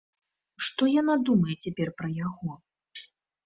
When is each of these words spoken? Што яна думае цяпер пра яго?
Што 0.67 0.89
яна 1.01 1.15
думае 1.29 1.55
цяпер 1.67 1.95
пра 2.03 2.09
яго? 2.25 2.51